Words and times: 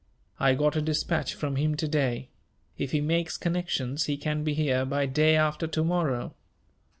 "I 0.39 0.55
got 0.55 0.75
a 0.75 0.81
dispatch 0.81 1.35
from 1.35 1.57
him 1.57 1.75
to 1.75 1.87
day. 1.87 2.29
If 2.75 2.91
he 2.91 3.01
makes 3.01 3.37
connections, 3.37 4.05
he 4.05 4.17
can 4.17 4.43
be 4.43 4.55
here 4.55 4.83
by 4.83 5.05
day 5.05 5.35
after 5.35 5.67
to 5.67 5.83
morrow." 5.83 6.33